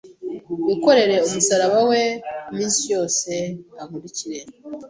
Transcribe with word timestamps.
yikorere 0.67 1.15
umusaraba 1.27 1.79
we 1.89 2.01
iminsi 2.51 2.81
yose 2.93 3.29
ankurikire” 3.81 4.39